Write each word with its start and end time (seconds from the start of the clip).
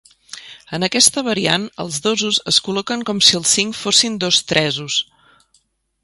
En 0.77 0.85
aquesta 0.85 1.23
variant 1.27 1.67
els 1.83 1.99
dosos 2.05 2.39
es 2.51 2.59
col·loquen 2.67 3.03
com 3.09 3.21
si 3.27 3.37
el 3.41 3.45
cinc 3.51 3.77
fossin 3.81 4.17
dos 4.25 4.41
tresos. 4.53 4.97